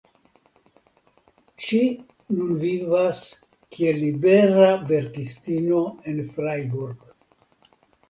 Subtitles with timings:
[1.65, 1.81] Ŝi
[2.39, 3.21] nun vivas
[3.77, 7.11] kiel libera verkistino en Freiburg.